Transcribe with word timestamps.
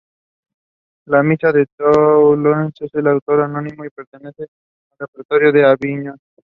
La 1.05 1.21
"Misa 1.21 1.51
de 1.51 1.67
Toulouse" 1.77 2.85
es 2.85 2.91
de 2.91 3.07
autor 3.07 3.41
anónimo 3.43 3.85
y 3.85 3.91
pertenece 3.91 4.47
al 4.89 4.97
repertorio 5.01 5.51
de 5.51 5.63
Aviñón. 5.63 6.17